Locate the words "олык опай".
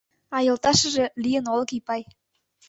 1.53-2.01